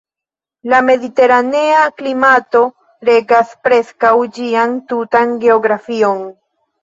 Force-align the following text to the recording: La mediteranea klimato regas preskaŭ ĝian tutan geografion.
La 0.71 0.77
mediteranea 0.85 1.81
klimato 1.99 2.61
regas 3.09 3.53
preskaŭ 3.67 4.13
ĝian 4.39 4.75
tutan 4.93 5.37
geografion. 5.47 6.25